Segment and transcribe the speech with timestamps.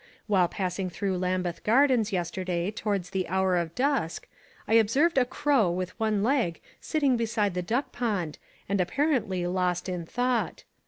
[0.25, 4.27] While passing through Lambeth Gardens yesterday towards the hour of dusk
[4.67, 9.87] I observed a crow with one leg sitting beside the duck pond and apparently lost
[9.87, 10.63] in thought.